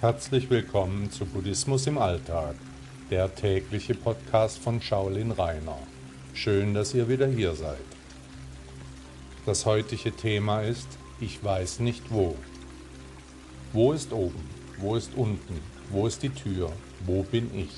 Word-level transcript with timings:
Herzlich 0.00 0.48
willkommen 0.48 1.10
zu 1.10 1.26
Buddhismus 1.26 1.86
im 1.86 1.98
Alltag, 1.98 2.54
der 3.10 3.34
tägliche 3.34 3.94
Podcast 3.94 4.58
von 4.58 4.80
Shaolin 4.80 5.30
Rainer. 5.30 5.76
Schön, 6.32 6.72
dass 6.72 6.94
ihr 6.94 7.06
wieder 7.06 7.26
hier 7.26 7.54
seid. 7.54 7.84
Das 9.44 9.66
heutige 9.66 10.10
Thema 10.16 10.62
ist 10.62 10.88
Ich 11.20 11.44
weiß 11.44 11.80
nicht 11.80 12.02
wo. 12.08 12.34
Wo 13.74 13.92
ist 13.92 14.14
oben? 14.14 14.42
Wo 14.78 14.96
ist 14.96 15.10
unten? 15.16 15.60
Wo 15.90 16.06
ist 16.06 16.22
die 16.22 16.30
Tür? 16.30 16.72
Wo 17.04 17.22
bin 17.22 17.54
ich? 17.54 17.76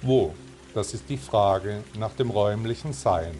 Wo? 0.00 0.32
Das 0.72 0.94
ist 0.94 1.10
die 1.10 1.18
Frage 1.18 1.84
nach 1.98 2.14
dem 2.14 2.30
räumlichen 2.30 2.94
Sein, 2.94 3.34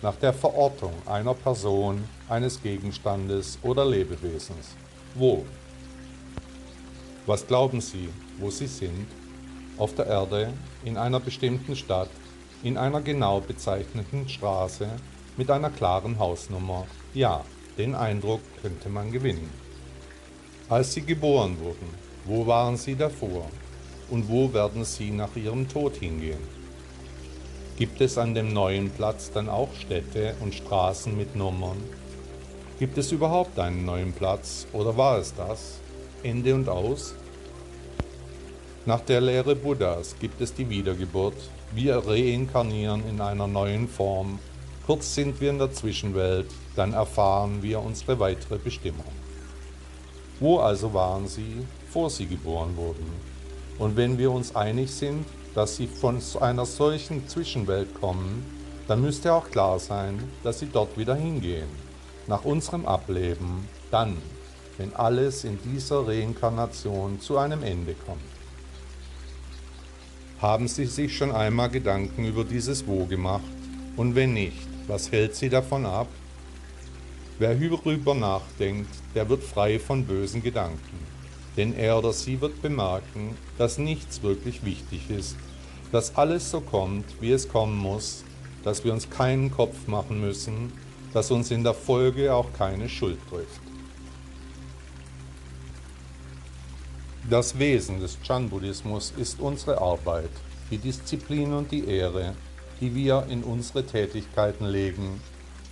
nach 0.00 0.14
der 0.14 0.32
Verortung 0.32 0.94
einer 1.06 1.34
Person, 1.34 2.04
eines 2.28 2.62
Gegenstandes 2.62 3.58
oder 3.62 3.84
Lebewesens. 3.84 4.76
Wo? 5.16 5.44
Was 7.30 7.46
glauben 7.46 7.80
Sie, 7.80 8.08
wo 8.40 8.50
Sie 8.50 8.66
sind? 8.66 9.06
Auf 9.78 9.94
der 9.94 10.06
Erde, 10.06 10.52
in 10.84 10.96
einer 10.96 11.20
bestimmten 11.20 11.76
Stadt, 11.76 12.10
in 12.64 12.76
einer 12.76 13.00
genau 13.02 13.38
bezeichneten 13.40 14.28
Straße, 14.28 14.88
mit 15.36 15.48
einer 15.48 15.70
klaren 15.70 16.18
Hausnummer. 16.18 16.88
Ja, 17.14 17.44
den 17.78 17.94
Eindruck 17.94 18.40
könnte 18.60 18.88
man 18.88 19.12
gewinnen. 19.12 19.48
Als 20.68 20.92
Sie 20.92 21.02
geboren 21.02 21.56
wurden, 21.60 21.86
wo 22.24 22.48
waren 22.48 22.76
Sie 22.76 22.96
davor? 22.96 23.48
Und 24.10 24.28
wo 24.28 24.52
werden 24.52 24.84
Sie 24.84 25.12
nach 25.12 25.36
Ihrem 25.36 25.68
Tod 25.68 25.94
hingehen? 25.98 26.42
Gibt 27.76 28.00
es 28.00 28.18
an 28.18 28.34
dem 28.34 28.52
neuen 28.52 28.90
Platz 28.90 29.30
dann 29.30 29.48
auch 29.48 29.72
Städte 29.74 30.34
und 30.40 30.52
Straßen 30.52 31.16
mit 31.16 31.36
Nummern? 31.36 31.80
Gibt 32.80 32.98
es 32.98 33.12
überhaupt 33.12 33.56
einen 33.60 33.84
neuen 33.84 34.12
Platz 34.12 34.66
oder 34.72 34.96
war 34.96 35.18
es 35.18 35.32
das? 35.32 35.78
Ende 36.24 36.54
und 36.54 36.68
aus? 36.68 37.14
Nach 38.86 39.00
der 39.00 39.20
Lehre 39.20 39.54
Buddhas 39.54 40.16
gibt 40.18 40.40
es 40.40 40.54
die 40.54 40.70
Wiedergeburt. 40.70 41.36
Wir 41.74 41.98
reinkarnieren 41.98 43.06
in 43.06 43.20
einer 43.20 43.46
neuen 43.46 43.86
Form. 43.86 44.38
Kurz 44.86 45.14
sind 45.14 45.38
wir 45.38 45.50
in 45.50 45.58
der 45.58 45.70
Zwischenwelt, 45.70 46.46
dann 46.76 46.94
erfahren 46.94 47.62
wir 47.62 47.80
unsere 47.80 48.18
weitere 48.18 48.56
Bestimmung. 48.56 49.12
Wo 50.40 50.60
also 50.60 50.94
waren 50.94 51.28
sie, 51.28 51.66
bevor 51.84 52.08
sie 52.08 52.24
geboren 52.24 52.74
wurden? 52.74 53.04
Und 53.78 53.98
wenn 53.98 54.16
wir 54.16 54.30
uns 54.32 54.56
einig 54.56 54.90
sind, 54.90 55.26
dass 55.54 55.76
sie 55.76 55.86
von 55.86 56.18
einer 56.40 56.64
solchen 56.64 57.28
Zwischenwelt 57.28 58.00
kommen, 58.00 58.46
dann 58.88 59.02
müsste 59.02 59.34
auch 59.34 59.50
klar 59.50 59.78
sein, 59.78 60.24
dass 60.42 60.60
sie 60.60 60.70
dort 60.72 60.96
wieder 60.96 61.14
hingehen. 61.14 61.68
Nach 62.26 62.46
unserem 62.46 62.86
Ableben, 62.86 63.68
dann, 63.90 64.16
wenn 64.78 64.96
alles 64.96 65.44
in 65.44 65.58
dieser 65.62 66.08
Reinkarnation 66.08 67.20
zu 67.20 67.36
einem 67.36 67.62
Ende 67.62 67.94
kommt. 68.06 68.39
Haben 70.40 70.68
Sie 70.68 70.86
sich 70.86 71.14
schon 71.14 71.32
einmal 71.32 71.68
Gedanken 71.68 72.24
über 72.24 72.44
dieses 72.44 72.86
Wo 72.86 73.04
gemacht? 73.04 73.44
Und 73.96 74.14
wenn 74.14 74.32
nicht, 74.32 74.66
was 74.86 75.12
hält 75.12 75.36
Sie 75.36 75.50
davon 75.50 75.84
ab? 75.84 76.06
Wer 77.38 77.52
hierüber 77.52 78.14
nachdenkt, 78.14 78.88
der 79.14 79.28
wird 79.28 79.44
frei 79.44 79.78
von 79.78 80.06
bösen 80.06 80.42
Gedanken. 80.42 80.98
Denn 81.58 81.74
er 81.74 81.98
oder 81.98 82.14
sie 82.14 82.40
wird 82.40 82.62
bemerken, 82.62 83.36
dass 83.58 83.76
nichts 83.76 84.22
wirklich 84.22 84.64
wichtig 84.64 85.10
ist, 85.10 85.36
dass 85.92 86.16
alles 86.16 86.50
so 86.50 86.62
kommt, 86.62 87.04
wie 87.20 87.32
es 87.32 87.46
kommen 87.46 87.76
muss, 87.76 88.24
dass 88.64 88.82
wir 88.82 88.94
uns 88.94 89.10
keinen 89.10 89.50
Kopf 89.50 89.88
machen 89.88 90.22
müssen, 90.22 90.72
dass 91.12 91.30
uns 91.30 91.50
in 91.50 91.64
der 91.64 91.74
Folge 91.74 92.32
auch 92.32 92.50
keine 92.54 92.88
Schuld 92.88 93.18
trifft. 93.28 93.60
Das 97.28 97.58
Wesen 97.58 98.00
des 98.00 98.18
Chan-Buddhismus 98.22 99.12
ist 99.16 99.40
unsere 99.40 99.78
Arbeit, 99.80 100.30
die 100.70 100.78
Disziplin 100.78 101.52
und 101.52 101.70
die 101.70 101.86
Ehre, 101.86 102.34
die 102.80 102.94
wir 102.94 103.26
in 103.28 103.44
unsere 103.44 103.84
Tätigkeiten 103.84 104.64
legen. 104.64 105.20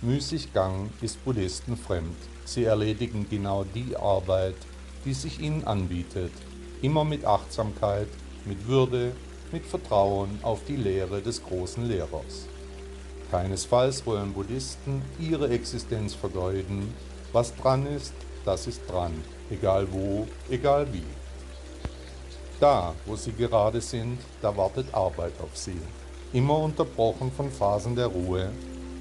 Müßiggang 0.01 0.91
ist 1.01 1.23
Buddhisten 1.25 1.75
fremd. 1.75 2.15
Sie 2.45 2.65
erledigen 2.65 3.25
genau 3.29 3.63
die 3.63 3.97
Arbeit, 3.97 4.55
die 5.03 5.13
sich 5.13 5.41
ihnen 5.41 5.65
anbietet, 5.65 6.31
immer 6.83 7.03
mit 7.03 7.25
Achtsamkeit, 7.25 8.07
mit 8.45 8.67
Würde, 8.67 9.11
mit 9.51 9.65
Vertrauen 9.65 10.39
auf 10.43 10.63
die 10.65 10.77
Lehre 10.77 11.19
des 11.19 11.43
großen 11.43 11.85
Lehrers. 11.87 12.47
Keinesfalls 13.31 14.05
wollen 14.05 14.33
Buddhisten 14.33 15.01
ihre 15.19 15.49
Existenz 15.49 16.13
vergeuden. 16.13 16.93
Was 17.33 17.55
dran 17.55 17.87
ist, 17.87 18.13
das 18.45 18.67
ist 18.67 18.81
dran, 18.87 19.13
egal 19.49 19.87
wo, 19.91 20.27
egal 20.49 20.87
wie. 20.93 21.03
Da, 22.59 22.93
wo 23.05 23.15
sie 23.15 23.31
gerade 23.31 23.79
sind, 23.79 24.19
da 24.41 24.55
wartet 24.55 24.93
Arbeit 24.93 25.31
auf 25.41 25.55
sie, 25.55 25.77
immer 26.33 26.57
unterbrochen 26.57 27.31
von 27.31 27.49
Phasen 27.49 27.95
der 27.95 28.07
Ruhe, 28.07 28.49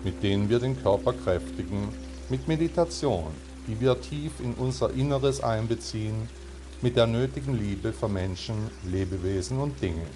mit 0.05 0.23
denen 0.23 0.49
wir 0.49 0.61
den 0.61 0.81
Körper 0.81 1.13
kräftigen, 1.13 1.89
mit 2.29 2.47
Meditation, 2.47 3.33
die 3.67 3.81
wir 3.81 4.01
tief 4.01 4.39
in 4.39 4.55
unser 4.55 4.91
Inneres 4.91 5.43
einbeziehen, 5.43 6.29
mit 6.83 6.95
der 6.95 7.09
nötigen 7.09 7.59
Liebe 7.59 7.93
für 7.93 8.09
Menschen, 8.09 8.71
Lebewesen 8.85 9.59
und 9.59 9.83
Dinge. 9.83 10.07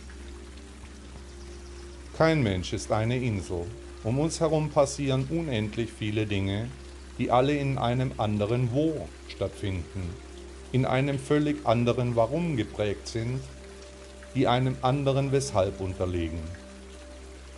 Kein 2.17 2.45
Mensch 2.45 2.73
ist 2.73 2.93
eine 2.93 3.19
Insel. 3.19 3.67
Um 4.05 4.21
uns 4.21 4.39
herum 4.39 4.71
passieren 4.71 5.27
unendlich 5.31 5.91
viele 5.93 6.27
Dinge, 6.27 6.69
die 7.19 7.33
alle 7.33 7.57
in 7.57 7.79
einem 7.79 8.13
anderen 8.19 8.73
Wo 8.73 9.09
stattfinden 9.29 10.32
in 10.73 10.87
einem 10.87 11.19
völlig 11.19 11.67
anderen 11.67 12.17
Warum 12.17 12.57
geprägt 12.57 13.07
sind, 13.07 13.41
die 14.35 14.49
einem 14.49 14.77
anderen 14.81 15.31
Weshalb 15.31 15.81
unterliegen. 15.81 16.41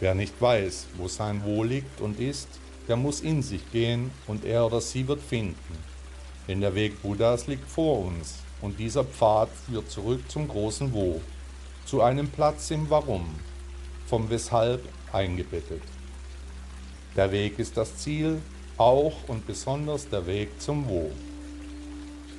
Wer 0.01 0.17
nicht 0.17 0.41
weiß, 0.41 0.89
wo 0.97 1.07
sein 1.07 1.43
Wo 1.45 1.63
liegt 1.63 2.01
und 2.01 2.19
ist, 2.19 2.49
der 2.89 2.97
muss 2.97 3.21
in 3.21 3.43
sich 3.43 3.71
gehen 3.71 4.11
und 4.27 4.45
er 4.45 4.67
oder 4.67 4.81
sie 4.81 5.07
wird 5.07 5.23
finden. 5.23 5.79
Denn 6.49 6.61
der 6.61 6.75
Weg 6.75 7.01
Buddhas 7.01 7.47
liegt 7.47 7.71
vor 7.71 8.05
uns 8.05 8.39
und 8.61 8.79
dieser 8.79 9.05
Pfad 9.05 9.49
führt 9.67 9.91
zurück 9.91 10.29
zum 10.29 10.49
großen 10.49 10.93
Wo, 10.93 11.21
zu 11.87 12.03
einem 12.03 12.29
Platz 12.29 12.71
im 12.73 12.91
Warum, 12.91 13.27
vom 14.07 14.29
Weshalb 14.29 14.83
eingebettet. 15.13 15.83
Der 17.17 17.31
Weg 17.31 17.61
ist 17.61 17.77
das 17.77 17.97
Ziel, 17.99 18.43
auch 18.77 19.15
und 19.29 19.47
besonders 19.47 20.09
der 20.09 20.27
Weg 20.27 20.61
zum 20.61 20.89
Wo. 20.89 21.13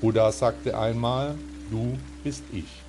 Buddha 0.06 0.32
sagte 0.32 0.78
einmal, 0.78 1.34
du 1.72 1.98
bist 2.24 2.44
ich. 2.54 2.84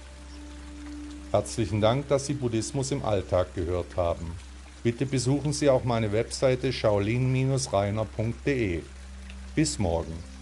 Herzlichen 1.32 1.80
Dank, 1.80 2.08
dass 2.08 2.26
Sie 2.26 2.34
Buddhismus 2.34 2.90
im 2.90 3.02
Alltag 3.02 3.54
gehört 3.54 3.96
haben. 3.96 4.32
Bitte 4.82 5.06
besuchen 5.06 5.54
Sie 5.54 5.70
auch 5.70 5.82
meine 5.82 6.12
Webseite 6.12 6.74
shaolin-reiner.de. 6.74 8.82
Bis 9.54 9.78
morgen. 9.78 10.35